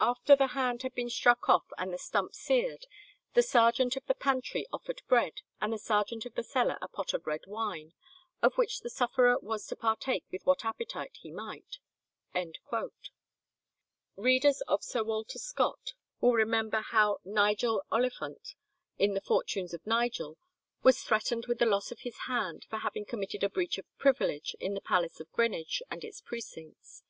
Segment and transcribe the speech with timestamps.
[0.00, 2.86] "After the hand had been struck off and the stump seared,
[3.34, 7.12] the sergeant of the pantry offered bread, and the sergeant of the cellar a pot
[7.12, 7.92] of red wine,
[8.40, 11.80] of which the sufferer was to partake with what appetite he might."
[14.16, 18.54] Readers of Sir Walter Scott will remember how Nigel Olifaunt,
[18.96, 20.38] in the "Fortunes of Nigel,"
[20.82, 24.56] was threatened with the loss of his hand for having committed a breach of privilege
[24.58, 27.02] in the palace of Greenwich and its precincts.